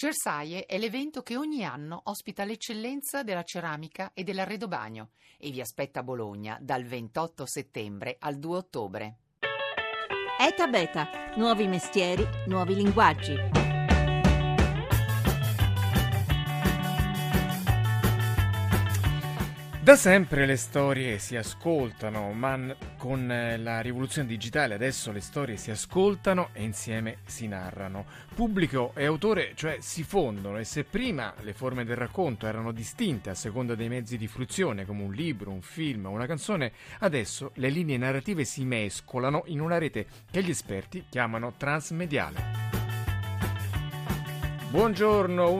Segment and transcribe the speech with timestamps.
[0.00, 6.00] Cersaie è l'evento che ogni anno ospita l'eccellenza della ceramica e dell'arredobagno e vi aspetta
[6.00, 9.16] a Bologna dal 28 settembre al 2 ottobre.
[10.40, 13.59] ETA Beta, nuovi mestieri, nuovi linguaggi.
[19.90, 25.56] Da sempre le storie si ascoltano, ma con eh, la rivoluzione digitale adesso le storie
[25.56, 28.04] si ascoltano e insieme si narrano.
[28.32, 33.30] Pubblico e autore, cioè, si fondono e se prima le forme del racconto erano distinte
[33.30, 36.70] a seconda dei mezzi di fruizione, come un libro, un film o una canzone,
[37.00, 42.68] adesso le linee narrative si mescolano in una rete che gli esperti chiamano transmediale.
[44.70, 45.50] Buongiorno,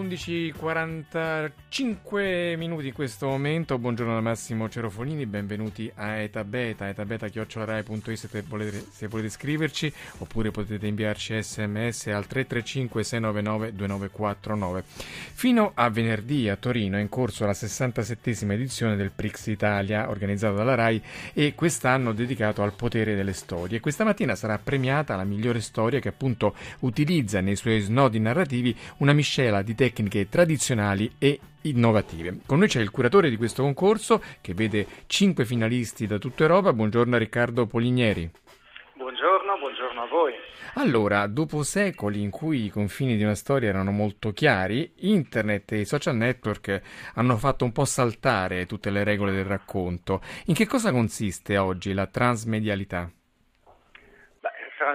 [1.71, 3.79] 11.45 minuti in questo momento.
[3.79, 10.51] Buongiorno da Massimo Cerofolini, benvenuti a Eta Beta, etabeta.rai.it se volete, se volete scriverci oppure
[10.51, 14.83] potete inviarci sms al 335 699 2949.
[15.33, 20.57] Fino a venerdì a Torino è in corso la 67esima edizione del Prix Italia organizzato
[20.57, 21.01] dalla RAI
[21.33, 23.79] e quest'anno dedicato al potere delle storie.
[23.79, 29.13] Questa mattina sarà premiata la migliore storia che appunto utilizza nei suoi snodi narrativi una
[29.13, 32.41] miscela di tecniche tradizionali e innovative.
[32.47, 36.73] Con noi c'è il curatore di questo concorso che vede cinque finalisti da tutta Europa.
[36.73, 38.31] Buongiorno Riccardo Poligneri.
[38.95, 40.33] Buongiorno, buongiorno a voi.
[40.75, 45.81] Allora, dopo secoli in cui i confini di una storia erano molto chiari, internet e
[45.81, 46.81] i social network
[47.15, 50.21] hanno fatto un po' saltare tutte le regole del racconto.
[50.47, 53.11] In che cosa consiste oggi la transmedialità?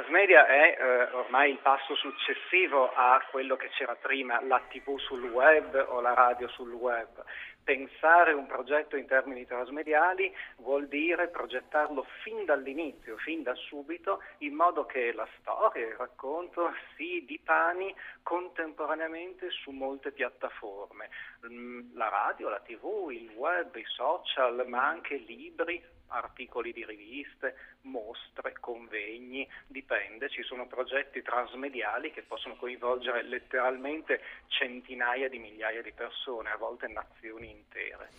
[0.06, 5.24] Transmedia è eh, ormai il passo successivo a quello che c'era prima, la TV sul
[5.24, 7.24] web o la radio sul web.
[7.64, 14.54] Pensare un progetto in termini trasmediali vuol dire progettarlo fin dall'inizio, fin da subito, in
[14.54, 21.10] modo che la storia, il racconto si dipani contemporaneamente su molte piattaforme.
[21.48, 27.56] Mm, la radio, la TV, il web, i social, ma anche libri, articoli di riviste,
[27.82, 35.92] mostre, convegni, dipende, ci sono progetti transmediali che possono coinvolgere letteralmente centinaia di migliaia di
[35.92, 38.10] persone, a volte nazioni intere.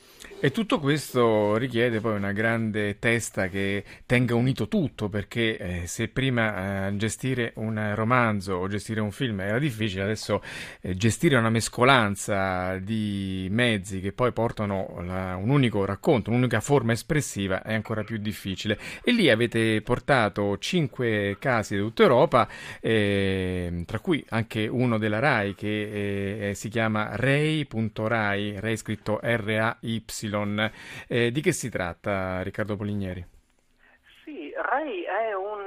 [0.41, 6.09] E tutto questo richiede poi una grande testa che tenga unito tutto, perché eh, se
[6.09, 10.43] prima eh, gestire un romanzo o gestire un film era difficile, adesso
[10.81, 16.93] eh, gestire una mescolanza di mezzi che poi portano la, un unico racconto, un'unica forma
[16.93, 18.79] espressiva è ancora più difficile.
[19.03, 22.49] E lì avete portato cinque casi di tutta Europa,
[22.81, 30.05] eh, tra cui anche uno della RAI che eh, si chiama Rai.rai, Rai scritto R-A-Y.
[31.07, 33.25] Eh, di che si tratta, Riccardo Poligneri?
[34.25, 35.63] Sì, Rai è un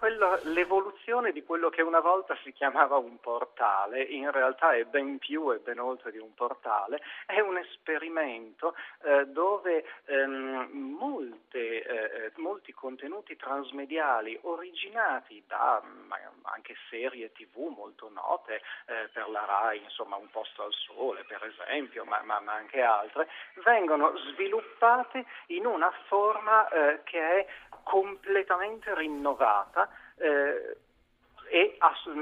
[0.00, 5.18] quello, l'evoluzione di quello che una volta si chiamava un portale, in realtà è ben
[5.18, 12.32] più e ben oltre di un portale, è un esperimento eh, dove ehm, molte, eh,
[12.36, 15.82] molti contenuti transmediali originati da
[16.44, 21.44] anche serie tv molto note eh, per la RAI, insomma Un posto al sole per
[21.44, 23.28] esempio, ma, ma, ma anche altre,
[23.64, 27.46] vengono sviluppate in una forma eh, che è
[27.82, 29.89] completamente rinnovata eh,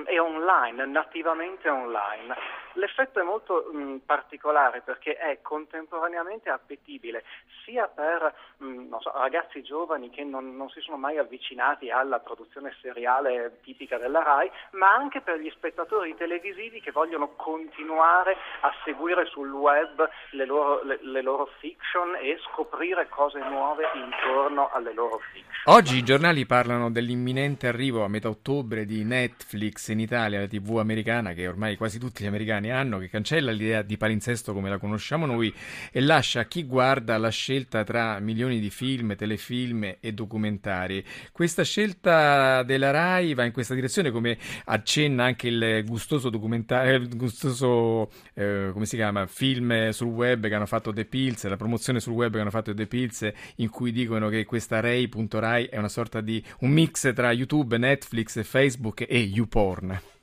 [0.06, 2.34] e, online, nativamente online.
[2.78, 7.24] L'effetto è molto mh, particolare perché è contemporaneamente appetibile
[7.64, 12.74] sia per mh, so, ragazzi giovani che non, non, si sono mai avvicinati alla produzione
[12.80, 19.26] seriale tipica della RAI, ma anche per gli spettatori televisivi che vogliono continuare a seguire
[19.26, 25.18] sul web le loro, le, le loro fiction e scoprire cose nuove intorno alle loro
[25.32, 25.46] fiction.
[25.64, 30.78] Oggi i giornali parlano dell'imminente arrivo a metà ottobre di Netflix in Italia, la TV
[30.78, 34.68] americana che ormai quasi tutti gli americani anni anno che cancella l'idea di palinsesto come
[34.68, 35.52] la conosciamo noi
[35.90, 41.04] e lascia a chi guarda la scelta tra milioni di film, telefilm e documentari.
[41.32, 47.16] Questa scelta della RAI va in questa direzione come accenna anche il gustoso documentario, il
[47.16, 52.00] gustoso eh, come si chiama, film sul web che hanno fatto The Pills, la promozione
[52.00, 55.88] sul web che hanno fatto The Pills in cui dicono che questa Rai.rai è una
[55.88, 60.17] sorta di un mix tra YouTube, Netflix, Facebook e YouPorn.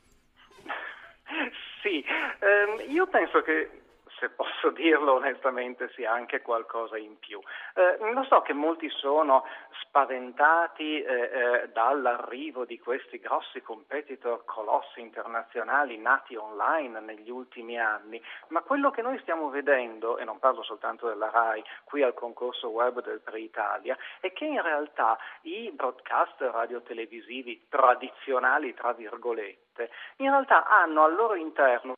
[2.66, 3.84] Eh, io penso che
[4.20, 7.40] se posso dirlo onestamente, sia anche qualcosa in più.
[7.74, 9.46] Eh, lo so che molti sono
[9.82, 18.22] spaventati eh, eh, dall'arrivo di questi grossi competitor colossi internazionali nati online negli ultimi anni,
[18.50, 22.70] ma quello che noi stiamo vedendo, e non parlo soltanto della RAI, qui al concorso
[22.70, 30.66] web del Pre-Italia, è che in realtà i broadcast radiotelevisivi tradizionali, tra virgolette, in realtà
[30.66, 31.96] hanno al loro interno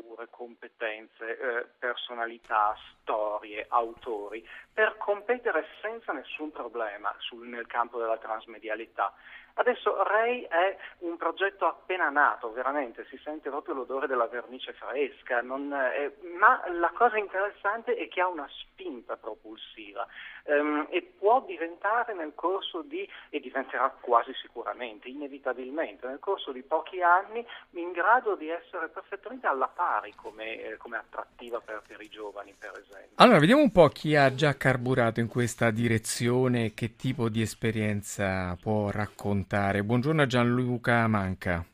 [0.00, 8.18] altre competenze, eh, personalità, storie, autori, per competere senza nessun problema sul, nel campo della
[8.18, 9.12] transmedialità.
[9.56, 15.38] Adesso Ray è un progetto appena nato, veramente, si sente proprio l'odore della vernice fresca,
[15.38, 20.04] è, ma la cosa interessante è che ha una spinta propulsiva
[20.42, 26.62] ehm, e può diventare nel corso di, e diventerà quasi sicuramente, inevitabilmente, nel corso di
[26.62, 32.00] pochi anni in grado di essere perfettamente alla pari come, eh, come attrattiva per, per
[32.00, 33.14] i giovani, per esempio.
[33.16, 38.56] Allora, vediamo un po' chi ha già carburato in questa direzione, che tipo di esperienza
[38.60, 39.84] può raccontare raccontare.
[39.84, 41.64] Buongiorno a Gianluca Manca.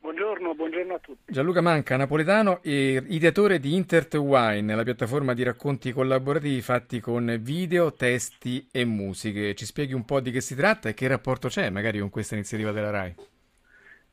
[0.00, 1.32] Buongiorno, buongiorno a tutti.
[1.32, 7.38] Gianluca Manca, napoletano e ideatore di Intert Wine, la piattaforma di racconti collaborativi fatti con
[7.40, 9.54] video, testi e musiche.
[9.54, 12.34] Ci spieghi un po' di che si tratta e che rapporto c'è magari con questa
[12.34, 13.14] iniziativa della RAI?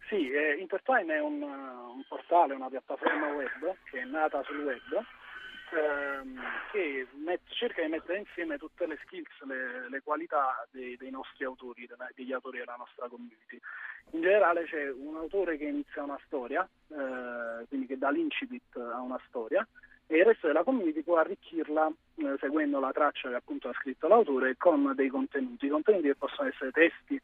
[0.07, 4.63] Sì, eh, Intert Wine è un, un portale, una piattaforma web che è nata sul
[4.63, 5.03] web
[5.73, 6.39] ehm,
[6.71, 11.45] che met- cerca di mettere insieme tutte le skills, le, le qualità dei, dei, nostri
[11.45, 13.59] autori, degli autori della nostra community.
[14.11, 18.99] In generale c'è un autore che inizia una storia, eh, quindi che dà l'incipit a
[18.99, 19.65] una storia,
[20.07, 24.09] e il resto della community può arricchirla eh, seguendo la traccia che appunto ha scritto
[24.09, 27.19] l'autore con dei contenuti, contenuti che possono essere testi,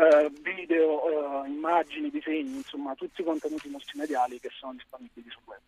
[0.00, 5.60] eh, video, eh, immagini, disegni, insomma tutti i contenuti multimediali che sono disponibili sul web.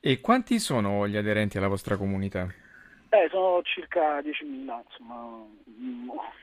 [0.00, 2.52] E quanti sono gli aderenti alla vostra comunità?
[3.10, 5.46] Eh, sono circa 10.000, insomma,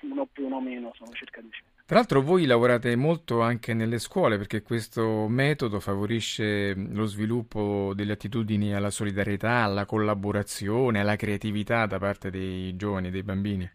[0.02, 1.74] uno più uno meno, sono circa 10.000.
[1.86, 8.14] Tra l'altro voi lavorate molto anche nelle scuole perché questo metodo favorisce lo sviluppo delle
[8.14, 13.70] attitudini alla solidarietà, alla collaborazione, alla creatività da parte dei giovani, dei bambini.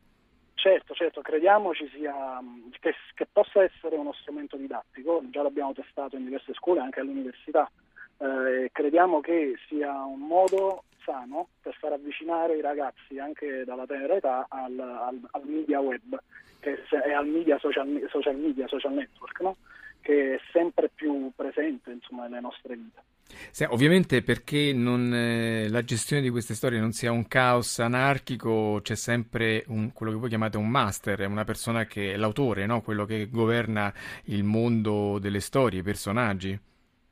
[0.60, 2.38] Certo, certo, crediamo sia,
[2.80, 7.70] che, che possa essere uno strumento didattico, già l'abbiamo testato in diverse scuole, anche all'università
[8.18, 14.14] eh, crediamo che sia un modo sano per far avvicinare i ragazzi anche dalla tenera
[14.14, 16.20] età al, al, al media web
[16.60, 19.56] è al media social, social media, social network, no?
[20.00, 23.02] Che è sempre più presente insomma, nelle nostre vite.
[23.50, 28.80] Sì, ovviamente perché non, eh, la gestione di queste storie non sia un caos anarchico,
[28.82, 32.80] c'è sempre un, quello che voi chiamate un master, una persona che è l'autore, no?
[32.80, 33.92] quello che governa
[34.24, 36.58] il mondo delle storie, i personaggi.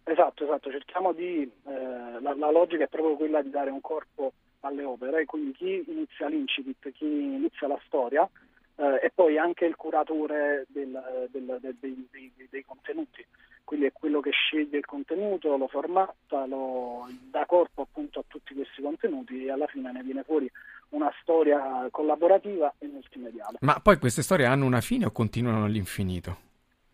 [0.05, 4.33] Esatto, esatto, cerchiamo di, eh, la, la, logica è proprio quella di dare un corpo
[4.61, 8.29] alle opere, quindi chi inizia l'incipit, chi inizia la storia
[8.79, 13.25] eh, e poi anche il curatore del, del, del, dei, dei, dei, contenuti,
[13.65, 18.55] quindi è quello che sceglie il contenuto, lo formatta, lo dà corpo appunto a tutti
[18.55, 20.51] questi contenuti e alla fine ne viene fuori
[20.91, 23.59] una storia collaborativa e multimediale.
[23.61, 26.47] Ma poi queste storie hanno una fine o continuano all'infinito?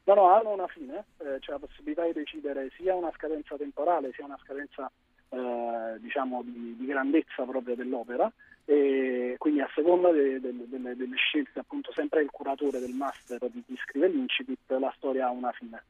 [0.05, 4.13] No, no, hanno una fine, eh, c'è la possibilità di decidere sia una scadenza temporale
[4.13, 4.91] sia una scadenza
[5.35, 8.31] eh, diciamo di, di, grandezza proprio dell'opera
[8.65, 13.39] e quindi a seconda de, de, de, delle scelte appunto sempre il curatore del master
[13.51, 15.83] di chi scrive l'incipit la storia ha una fine.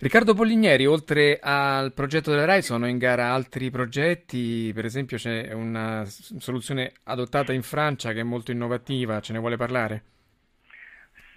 [0.00, 5.52] Riccardo Polligneri, oltre al progetto della RAI sono in gara altri progetti, per esempio c'è
[5.52, 10.02] una soluzione adottata in Francia che è molto innovativa, ce ne vuole parlare?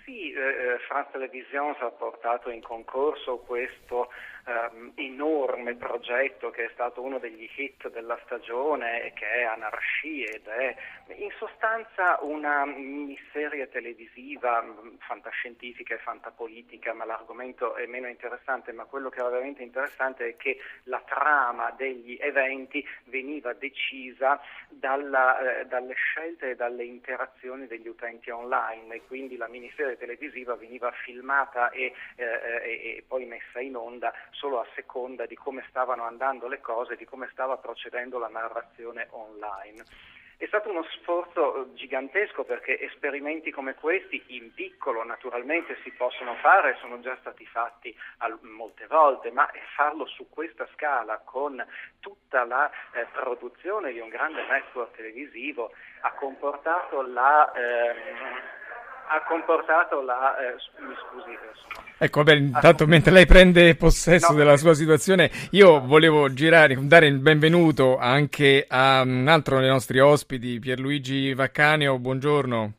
[0.03, 4.09] Sì, eh, France Televisions ha portato in concorso questo
[4.45, 10.47] um, enorme progetto che è stato uno degli hit della stagione, che è Anarchie ed
[10.47, 10.75] è
[11.17, 18.85] in sostanza una miniserie televisiva mm, fantascientifica e fantapolitica, ma l'argomento è meno interessante, ma
[18.85, 25.65] quello che era veramente interessante è che la trama degli eventi veniva decisa dalla, eh,
[25.65, 31.69] dalle scelte e dalle interazioni degli utenti online e quindi la miniserie televisiva veniva filmata
[31.71, 36.47] e, eh, e, e poi messa in onda solo a seconda di come stavano andando
[36.47, 39.83] le cose, di come stava procedendo la narrazione online.
[40.35, 46.33] È stato uno sforzo eh, gigantesco perché esperimenti come questi in piccolo naturalmente si possono
[46.37, 47.95] fare, sono già stati fatti
[48.41, 51.63] molte volte, ma farlo su questa scala con
[51.99, 55.71] tutta la eh, produzione di un grande network televisivo
[56.01, 57.51] ha comportato la...
[57.51, 58.59] Eh,
[59.11, 60.35] ha comportato la...
[60.37, 61.37] Eh, mi scusi.
[61.97, 67.05] Ecco, vabbè, intanto mentre lei prende possesso no, della sua situazione, io volevo girare, dare
[67.05, 72.73] il benvenuto anche a un altro dei nostri ospiti, Pierluigi Vaccaneo, buongiorno.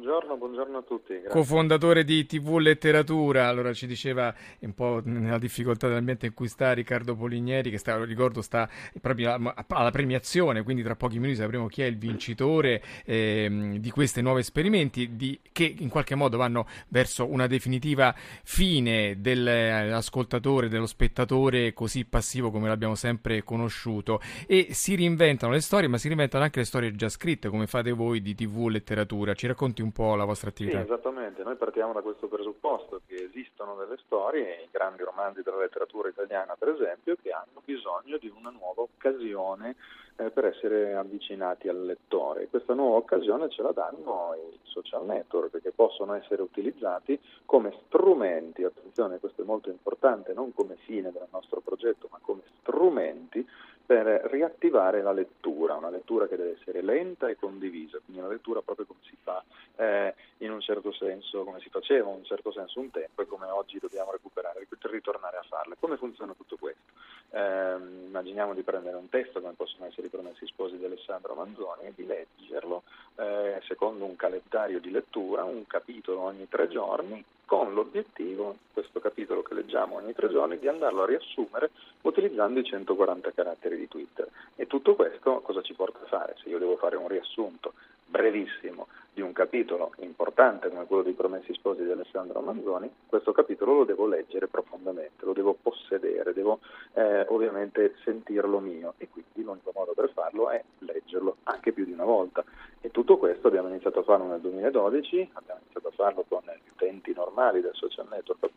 [0.00, 1.12] Buongiorno, buongiorno a tutti.
[1.12, 1.28] Grazie.
[1.28, 6.72] Cofondatore di TV Letteratura, allora ci diceva un po' nella difficoltà dell'ambiente in cui sta
[6.72, 8.66] Riccardo Poligneri, che sta, ricordo sta
[8.98, 14.22] proprio alla premiazione, quindi tra pochi minuti sapremo chi è il vincitore eh, di questi
[14.22, 21.74] nuovi esperimenti di, che in qualche modo vanno verso una definitiva fine dell'ascoltatore, dello spettatore
[21.74, 26.60] così passivo come l'abbiamo sempre conosciuto e si reinventano le storie, ma si reinventano anche
[26.60, 29.34] le storie già scritte come fate voi di TV Letteratura.
[29.34, 30.78] Ci racconti un po' la vostra attività?
[30.78, 31.42] Sì, esattamente.
[31.42, 36.56] Noi partiamo da questo presupposto che esistono delle storie, i grandi romanzi della letteratura italiana
[36.58, 39.76] per esempio, che hanno bisogno di una nuova occasione
[40.16, 42.48] eh, per essere avvicinati al lettore.
[42.48, 48.64] Questa nuova occasione ce la danno i social network che possono essere utilizzati come strumenti,
[48.64, 53.46] attenzione questo è molto importante, non come fine del nostro progetto, ma come strumenti
[53.90, 58.62] per riattivare la lettura, una lettura che deve essere lenta e condivisa, quindi una lettura
[58.62, 59.42] proprio come si fa
[59.74, 63.26] eh, in un certo senso, come si faceva in un certo senso un tempo e
[63.26, 65.74] come oggi dobbiamo recuperare, ritornare a farla.
[65.80, 66.92] Come funziona tutto questo?
[67.30, 71.86] Eh, immaginiamo di prendere un testo come possono essere i Promessi Sposi di Alessandro Manzoni
[71.86, 72.84] e di leggerlo
[73.16, 79.42] eh, secondo un calendario di lettura, un capitolo ogni tre giorni, con l'obiettivo, questo capitolo
[79.42, 81.70] che leggiamo ogni tre giorni, di andarlo a riassumere
[82.02, 84.28] utilizzando i 140 caratteri di Twitter.
[84.56, 86.36] E tutto questo cosa ci porta a fare?
[86.42, 87.74] Se io devo fare un riassunto
[88.06, 93.74] brevissimo di un capitolo importante come quello dei Promessi Sposi di Alessandro Manzoni, questo capitolo
[93.74, 96.58] lo devo leggere profondamente, lo devo possedere, devo
[96.94, 101.92] eh, ovviamente sentirlo mio e quindi l'unico modo per farlo è leggerlo anche più di
[101.92, 102.44] una volta.
[102.80, 106.70] E tutto questo abbiamo iniziato a farlo nel 2012, abbiamo iniziato a farlo con gli
[106.72, 108.49] utenti normali del social network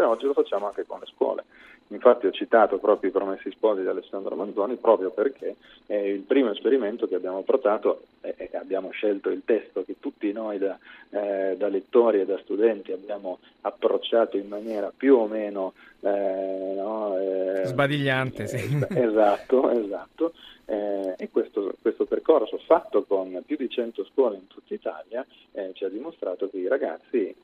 [0.00, 1.44] Twitter e oggi lo facciamo anche con le scuole.
[1.88, 6.52] Infatti ho citato proprio i Promessi Sposi di Alessandro Manzoni proprio perché è il primo
[6.52, 10.78] esperimento che abbiamo portato e abbiamo scelto il testo che tutti noi da,
[11.10, 17.18] eh, da, lettori e da studenti abbiamo approcciato in maniera più o meno eh, no,
[17.18, 18.46] eh, sbadigliante.
[18.46, 18.86] Sì.
[18.94, 20.32] Esatto, esatto.
[20.66, 25.72] Eh, e questo, questo, percorso fatto con più di 100 scuole in tutta Italia eh,
[25.74, 27.34] ci ha dimostrato che i ragazzi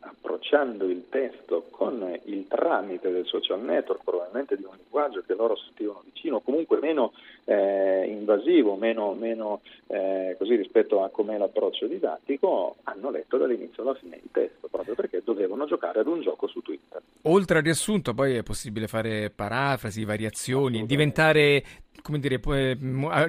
[0.00, 5.56] approcciando il testo con il tramite del social network, probabilmente di un linguaggio che loro
[5.56, 7.12] sentivano vicino, comunque meno
[7.44, 13.94] eh, invasivo, meno, meno eh, così rispetto a com'è l'approccio didattico, hanno letto dall'inizio alla
[13.94, 17.02] fine il testo, proprio perché dovevano giocare ad un gioco su Twitter.
[17.22, 21.62] Oltre al riassunto, poi è possibile fare parafrasi, variazioni, diventare
[22.02, 22.40] come dire,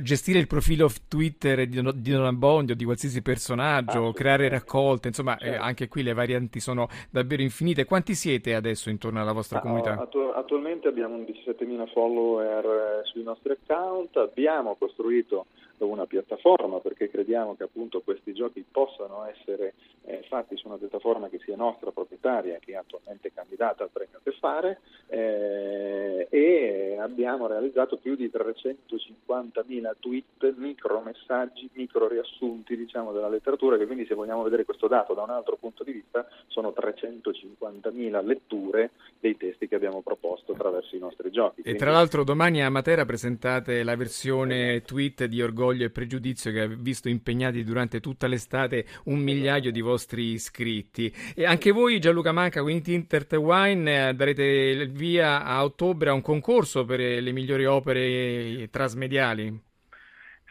[0.02, 5.52] gestire il profilo Twitter di, di Don Abbondio, di qualsiasi personaggio, creare raccolte, insomma, eh,
[5.52, 5.64] certo.
[5.64, 7.86] anche qui le varianti sono davvero infinite.
[7.86, 9.98] Quanti siete adesso intorno alla vostra ah, comunità?
[10.00, 15.46] Attu- attualmente abbiamo 17.000 follower eh, sui nostri account, abbiamo costruito
[15.86, 19.74] una piattaforma perché crediamo che appunto questi giochi possano essere
[20.04, 24.20] eh, fatti su una piattaforma che sia nostra proprietaria, che è attualmente candidata al premio
[24.24, 26.61] che fare eh, e
[27.02, 34.16] abbiamo realizzato più di 350.000 tweet, micromessaggi, micro riassunti diciamo, della letteratura che quindi se
[34.16, 39.68] vogliamo vedere questo dato da un altro punto di vista sono 350.000 letture dei testi
[39.68, 41.62] che abbiamo proposto attraverso i nostri giochi.
[41.62, 46.62] E tra l'altro domani a Matera presentate la versione tweet di Orgoglio e pregiudizio che
[46.62, 51.14] ha visto impegnati durante tutta l'estate un migliaio di vostri iscritti.
[51.36, 56.22] E anche voi, Gianluca Manca, quindi Intert Wine, darete il via a ottobre a un
[56.22, 59.70] concorso per le migliori opere trasmediali.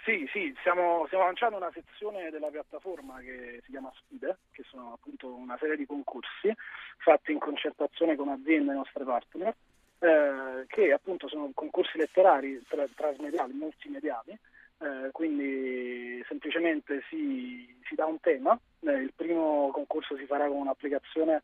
[0.02, 4.94] Sì, sì, stiamo, stiamo, lanciando una sezione della piattaforma che si chiama Sfide, che sono
[4.94, 6.50] appunto una serie di concorsi
[6.96, 9.54] fatti in concertazione con aziende e nostre partner,
[9.98, 18.06] eh, che appunto sono concorsi letterari tra, trasmediali, multimediali, eh, quindi semplicemente si, si, dà
[18.06, 21.42] un tema, eh, il primo concorso si farà con un'applicazione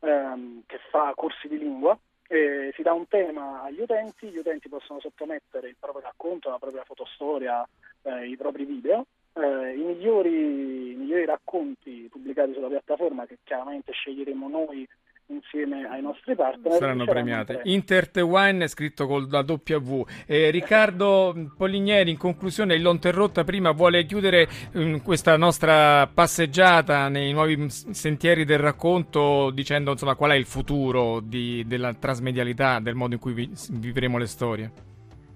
[0.00, 1.98] ehm, che fa corsi di lingua,
[2.32, 6.58] e si dà un tema agli utenti, gli utenti possono sottomettere il proprio racconto, la
[6.60, 7.68] propria fotostoria,
[8.02, 9.06] eh, i propri video.
[9.32, 14.88] Eh, i, migliori, i migliori racconti pubblicati sulla piattaforma che chiaramente sceglieremo noi
[15.30, 16.72] insieme ai nostri partner.
[16.72, 17.60] Saranno premiate.
[17.64, 20.04] Intert Wine è scritto con la W.
[20.26, 27.32] Eh, Riccardo Poligneri, in conclusione, il Lonterrotta prima vuole chiudere um, questa nostra passeggiata nei
[27.32, 33.14] nuovi sentieri del racconto dicendo insomma qual è il futuro di, della trasmedialità, del modo
[33.14, 34.89] in cui vi, vivremo le storie.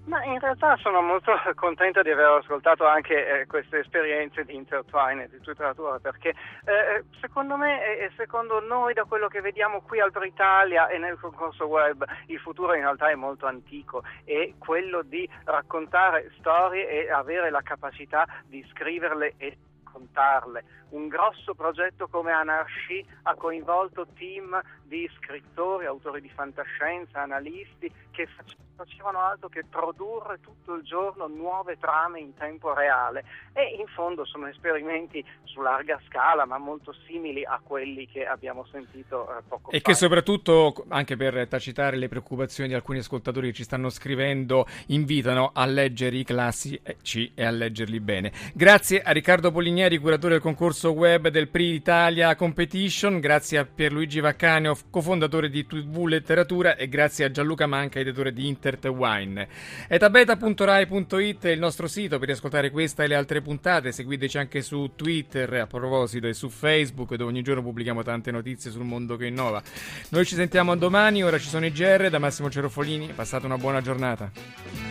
[0.05, 5.27] Ma in realtà sono molto contento di aver ascoltato anche eh, queste esperienze di Intertwine
[5.27, 10.03] di letteratura perché eh, secondo me e secondo noi da quello che vediamo qui a
[10.05, 15.01] Alto Italia e nel concorso web il futuro in realtà è molto antico è quello
[15.01, 19.57] di raccontare storie e avere la capacità di scriverle e
[19.95, 20.63] raccontarle.
[20.89, 28.27] Un grosso progetto come Anarchy ha coinvolto team di scrittori, autori di fantascienza, analisti che
[28.75, 33.23] facevano altro che produrre tutto il giorno nuove trame in tempo reale
[33.53, 38.65] e in fondo sono esperimenti su larga scala ma molto simili a quelli che abbiamo
[38.69, 39.77] sentito eh, poco e fa.
[39.77, 44.65] E che soprattutto, anche per tacitare le preoccupazioni di alcuni ascoltatori che ci stanno scrivendo,
[44.87, 48.31] invitano a leggere i classici e a leggerli bene.
[48.53, 49.51] Grazie a Riccardo
[49.85, 55.65] Poligneri, curatore del concorso web del PRI Italia Competition, grazie a Pierluigi Vaccanio, cofondatore di
[55.65, 59.47] TV Letteratura e grazie a Gianluca Manca, editore di Intert Wine.
[59.87, 64.93] etabeta.rai.it è il nostro sito per riascoltare questa e le altre puntate, seguiteci anche su
[64.95, 69.27] Twitter a proposito e su Facebook dove ogni giorno pubblichiamo tante notizie sul mondo che
[69.27, 69.61] innova.
[70.09, 73.81] Noi ci sentiamo domani, ora ci sono i GR da Massimo Cerofolini, passate una buona
[73.81, 74.84] giornata.